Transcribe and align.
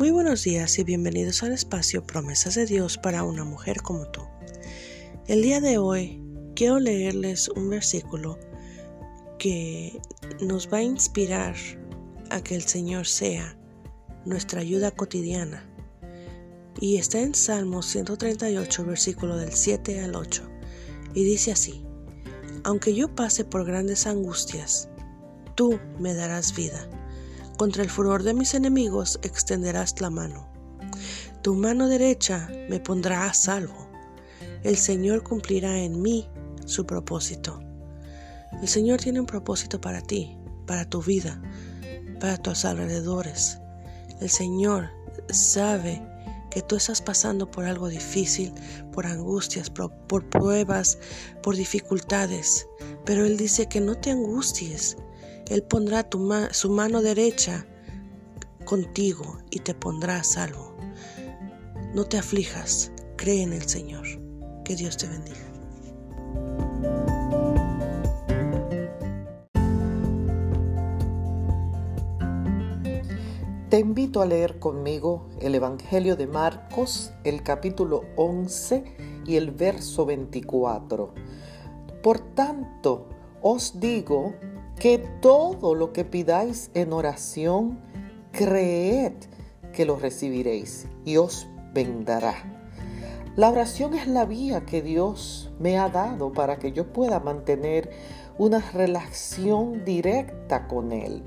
Muy 0.00 0.12
buenos 0.12 0.44
días 0.44 0.78
y 0.78 0.82
bienvenidos 0.82 1.42
al 1.42 1.52
espacio 1.52 2.02
Promesas 2.06 2.54
de 2.54 2.64
Dios 2.64 2.96
para 2.96 3.22
una 3.22 3.44
mujer 3.44 3.82
como 3.82 4.08
tú. 4.08 4.22
El 5.26 5.42
día 5.42 5.60
de 5.60 5.76
hoy 5.76 6.22
quiero 6.56 6.80
leerles 6.80 7.50
un 7.50 7.68
versículo 7.68 8.38
que 9.38 10.00
nos 10.40 10.72
va 10.72 10.78
a 10.78 10.82
inspirar 10.82 11.54
a 12.30 12.42
que 12.42 12.54
el 12.54 12.62
Señor 12.62 13.06
sea 13.06 13.58
nuestra 14.24 14.62
ayuda 14.62 14.90
cotidiana. 14.90 15.70
Y 16.80 16.96
está 16.96 17.20
en 17.20 17.34
Salmos 17.34 17.84
138, 17.84 18.86
versículo 18.86 19.36
del 19.36 19.52
7 19.52 20.00
al 20.00 20.14
8. 20.14 20.48
Y 21.12 21.24
dice 21.24 21.52
así, 21.52 21.84
aunque 22.64 22.94
yo 22.94 23.14
pase 23.14 23.44
por 23.44 23.66
grandes 23.66 24.06
angustias, 24.06 24.88
tú 25.56 25.78
me 25.98 26.14
darás 26.14 26.56
vida 26.56 26.88
contra 27.60 27.82
el 27.82 27.90
furor 27.90 28.22
de 28.22 28.32
mis 28.32 28.54
enemigos 28.54 29.20
extenderás 29.22 30.00
la 30.00 30.08
mano. 30.08 30.48
Tu 31.42 31.54
mano 31.54 31.88
derecha 31.88 32.48
me 32.70 32.80
pondrá 32.80 33.26
a 33.26 33.34
salvo. 33.34 33.86
El 34.62 34.78
Señor 34.78 35.22
cumplirá 35.22 35.78
en 35.78 36.00
mí 36.00 36.26
su 36.64 36.86
propósito. 36.86 37.60
El 38.62 38.66
Señor 38.66 39.02
tiene 39.02 39.20
un 39.20 39.26
propósito 39.26 39.78
para 39.78 40.00
ti, 40.00 40.38
para 40.66 40.86
tu 40.86 41.02
vida, 41.02 41.42
para 42.18 42.38
tus 42.38 42.64
alrededores. 42.64 43.58
El 44.22 44.30
Señor 44.30 44.88
sabe 45.28 46.02
que 46.50 46.62
tú 46.62 46.76
estás 46.76 47.02
pasando 47.02 47.50
por 47.50 47.66
algo 47.66 47.88
difícil, 47.88 48.54
por 48.90 49.04
angustias, 49.04 49.68
por, 49.68 50.24
pruebas, 50.30 50.96
por 51.42 51.56
dificultades, 51.56 52.66
pero 53.04 53.26
Él 53.26 53.36
dice 53.36 53.66
que 53.66 53.82
no 53.82 53.96
te 53.96 54.12
angusties, 54.12 54.96
él 55.50 55.64
pondrá 55.64 56.08
su 56.52 56.70
mano 56.70 57.02
derecha 57.02 57.66
contigo 58.64 59.38
y 59.50 59.58
te 59.58 59.74
pondrá 59.74 60.18
a 60.18 60.24
salvo. 60.24 60.76
No 61.92 62.04
te 62.04 62.18
aflijas, 62.18 62.92
cree 63.16 63.42
en 63.42 63.52
el 63.52 63.62
Señor. 63.62 64.06
Que 64.64 64.76
Dios 64.76 64.96
te 64.96 65.08
bendiga. 65.08 65.50
Te 73.68 73.80
invito 73.80 74.22
a 74.22 74.26
leer 74.26 74.60
conmigo 74.60 75.28
el 75.40 75.56
Evangelio 75.56 76.14
de 76.14 76.28
Marcos, 76.28 77.12
el 77.24 77.42
capítulo 77.42 78.04
11 78.14 78.84
y 79.26 79.34
el 79.34 79.50
verso 79.50 80.06
24. 80.06 81.12
Por 82.02 82.20
tanto, 82.34 83.08
os 83.42 83.80
digo 83.80 84.34
que 84.80 84.96
todo 84.96 85.74
lo 85.74 85.92
que 85.92 86.06
pidáis 86.06 86.70
en 86.72 86.94
oración, 86.94 87.78
creed 88.32 89.12
que 89.74 89.84
lo 89.84 89.96
recibiréis 89.96 90.88
y 91.04 91.18
os 91.18 91.46
vendrá. 91.74 92.34
La 93.36 93.50
oración 93.50 93.92
es 93.92 94.06
la 94.06 94.24
vía 94.24 94.62
que 94.62 94.80
Dios 94.80 95.52
me 95.58 95.78
ha 95.78 95.90
dado 95.90 96.32
para 96.32 96.58
que 96.58 96.72
yo 96.72 96.94
pueda 96.94 97.20
mantener 97.20 97.90
una 98.38 98.60
relación 98.72 99.84
directa 99.84 100.66
con 100.66 100.92
Él. 100.92 101.22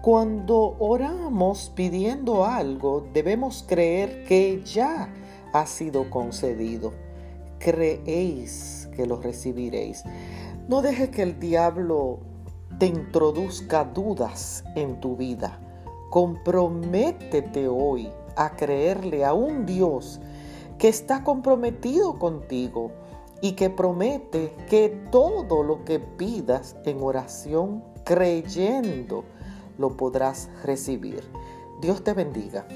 Cuando 0.00 0.74
oramos 0.78 1.70
pidiendo 1.76 2.46
algo, 2.46 3.06
debemos 3.12 3.66
creer 3.68 4.24
que 4.24 4.62
ya 4.64 5.12
ha 5.52 5.66
sido 5.66 6.08
concedido. 6.08 6.94
Creéis 7.58 8.88
que 8.96 9.06
lo 9.06 9.20
recibiréis. 9.20 10.04
No 10.68 10.80
deje 10.80 11.10
que 11.10 11.22
el 11.22 11.38
diablo 11.38 12.31
te 12.78 12.86
introduzca 12.86 13.84
dudas 13.84 14.64
en 14.74 15.00
tu 15.00 15.16
vida. 15.16 15.58
Comprométete 16.10 17.68
hoy 17.68 18.10
a 18.36 18.56
creerle 18.56 19.24
a 19.24 19.34
un 19.34 19.66
Dios 19.66 20.20
que 20.78 20.88
está 20.88 21.22
comprometido 21.24 22.18
contigo 22.18 22.90
y 23.40 23.52
que 23.52 23.70
promete 23.70 24.54
que 24.68 24.88
todo 25.10 25.62
lo 25.62 25.84
que 25.84 25.98
pidas 25.98 26.76
en 26.84 27.02
oración, 27.02 27.82
creyendo, 28.04 29.24
lo 29.78 29.96
podrás 29.96 30.48
recibir. 30.64 31.22
Dios 31.80 32.04
te 32.04 32.12
bendiga. 32.14 32.66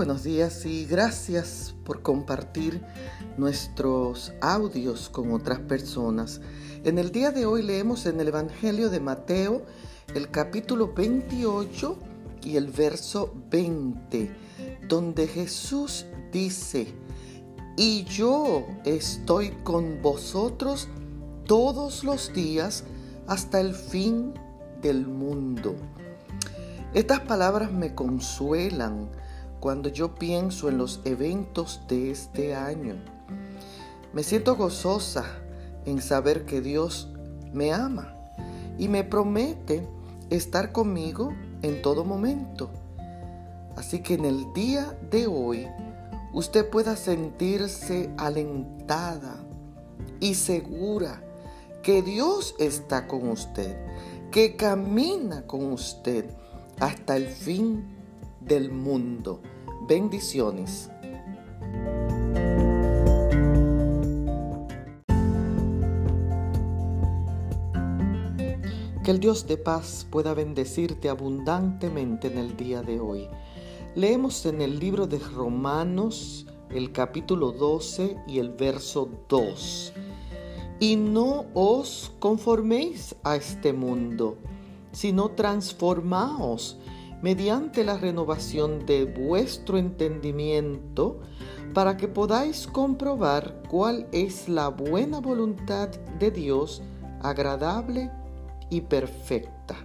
Buenos 0.00 0.24
días 0.24 0.64
y 0.64 0.86
gracias 0.86 1.74
por 1.84 2.00
compartir 2.00 2.80
nuestros 3.36 4.32
audios 4.40 5.10
con 5.10 5.30
otras 5.30 5.58
personas. 5.58 6.40
En 6.84 6.98
el 6.98 7.12
día 7.12 7.32
de 7.32 7.44
hoy 7.44 7.62
leemos 7.62 8.06
en 8.06 8.18
el 8.18 8.28
Evangelio 8.28 8.88
de 8.88 8.98
Mateo 8.98 9.60
el 10.14 10.30
capítulo 10.30 10.94
28 10.94 11.98
y 12.42 12.56
el 12.56 12.68
verso 12.68 13.34
20, 13.50 14.30
donde 14.88 15.26
Jesús 15.26 16.06
dice, 16.32 16.94
y 17.76 18.04
yo 18.04 18.66
estoy 18.86 19.50
con 19.64 20.00
vosotros 20.00 20.88
todos 21.44 22.04
los 22.04 22.32
días 22.32 22.84
hasta 23.26 23.60
el 23.60 23.74
fin 23.74 24.32
del 24.80 25.06
mundo. 25.06 25.76
Estas 26.94 27.20
palabras 27.20 27.70
me 27.70 27.94
consuelan 27.94 29.10
cuando 29.60 29.90
yo 29.90 30.14
pienso 30.14 30.68
en 30.70 30.78
los 30.78 31.00
eventos 31.04 31.82
de 31.86 32.10
este 32.10 32.54
año. 32.54 32.96
Me 34.12 34.22
siento 34.24 34.56
gozosa 34.56 35.24
en 35.84 36.00
saber 36.00 36.46
que 36.46 36.60
Dios 36.62 37.08
me 37.52 37.72
ama 37.72 38.16
y 38.78 38.88
me 38.88 39.04
promete 39.04 39.86
estar 40.30 40.72
conmigo 40.72 41.34
en 41.62 41.82
todo 41.82 42.04
momento. 42.04 42.70
Así 43.76 44.00
que 44.00 44.14
en 44.14 44.24
el 44.24 44.52
día 44.54 44.98
de 45.10 45.26
hoy 45.26 45.68
usted 46.32 46.68
pueda 46.68 46.96
sentirse 46.96 48.10
alentada 48.16 49.36
y 50.20 50.34
segura 50.34 51.22
que 51.82 52.02
Dios 52.02 52.54
está 52.58 53.06
con 53.06 53.28
usted, 53.28 53.76
que 54.30 54.56
camina 54.56 55.46
con 55.46 55.72
usted 55.72 56.30
hasta 56.78 57.16
el 57.16 57.28
fin 57.28 57.99
del 58.40 58.70
mundo. 58.70 59.40
Bendiciones. 59.88 60.90
Que 69.04 69.10
el 69.10 69.20
Dios 69.20 69.46
de 69.46 69.56
paz 69.56 70.06
pueda 70.10 70.34
bendecirte 70.34 71.08
abundantemente 71.08 72.28
en 72.28 72.38
el 72.38 72.56
día 72.56 72.82
de 72.82 73.00
hoy. 73.00 73.28
Leemos 73.94 74.46
en 74.46 74.60
el 74.60 74.78
libro 74.78 75.06
de 75.06 75.18
Romanos 75.18 76.46
el 76.70 76.92
capítulo 76.92 77.52
12 77.52 78.16
y 78.26 78.38
el 78.38 78.50
verso 78.50 79.08
2. 79.28 79.92
Y 80.78 80.96
no 80.96 81.46
os 81.54 82.12
conforméis 82.20 83.16
a 83.22 83.36
este 83.36 83.72
mundo, 83.72 84.38
sino 84.92 85.30
transformaos 85.30 86.78
mediante 87.22 87.84
la 87.84 87.96
renovación 87.96 88.86
de 88.86 89.04
vuestro 89.04 89.78
entendimiento, 89.78 91.20
para 91.74 91.96
que 91.96 92.08
podáis 92.08 92.66
comprobar 92.66 93.62
cuál 93.68 94.08
es 94.12 94.48
la 94.48 94.68
buena 94.68 95.20
voluntad 95.20 95.88
de 96.18 96.30
Dios, 96.30 96.82
agradable 97.22 98.10
y 98.70 98.80
perfecta. 98.80 99.76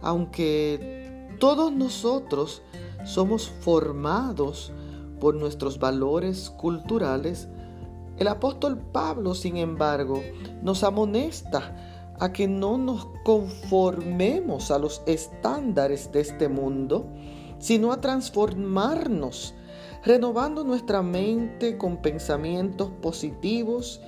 Aunque 0.00 1.28
todos 1.38 1.72
nosotros 1.72 2.62
somos 3.04 3.48
formados 3.48 4.72
por 5.20 5.34
nuestros 5.34 5.78
valores 5.78 6.50
culturales, 6.50 7.48
el 8.18 8.28
apóstol 8.28 8.78
Pablo, 8.78 9.34
sin 9.34 9.56
embargo, 9.56 10.22
nos 10.62 10.82
amonesta 10.82 11.97
a 12.20 12.32
que 12.32 12.48
no 12.48 12.78
nos 12.78 13.06
conformemos 13.24 14.70
a 14.70 14.78
los 14.78 15.02
estándares 15.06 16.10
de 16.12 16.20
este 16.20 16.48
mundo, 16.48 17.06
sino 17.58 17.92
a 17.92 18.00
transformarnos, 18.00 19.54
renovando 20.04 20.64
nuestra 20.64 21.02
mente 21.02 21.76
con 21.76 22.02
pensamientos 22.02 22.90
positivos 23.02 24.00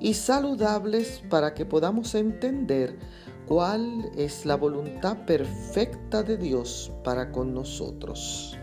y 0.00 0.14
saludables 0.14 1.22
para 1.30 1.54
que 1.54 1.64
podamos 1.64 2.14
entender 2.14 2.98
cuál 3.46 4.10
es 4.16 4.46
la 4.46 4.56
voluntad 4.56 5.24
perfecta 5.26 6.22
de 6.22 6.36
Dios 6.36 6.92
para 7.04 7.30
con 7.30 7.54
nosotros. 7.54 8.58